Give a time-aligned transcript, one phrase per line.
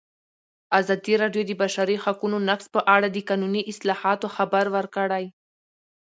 [0.79, 5.25] ازادي راډیو د د بشري حقونو نقض په اړه د قانوني اصلاحاتو خبر ورکړی.